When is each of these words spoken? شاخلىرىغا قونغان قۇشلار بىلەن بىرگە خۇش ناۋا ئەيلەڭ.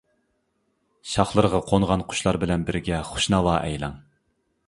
شاخلىرىغا 1.09 1.59
قونغان 1.67 2.05
قۇشلار 2.13 2.39
بىلەن 2.45 2.65
بىرگە 2.71 3.03
خۇش 3.11 3.27
ناۋا 3.35 3.59
ئەيلەڭ. 3.67 3.97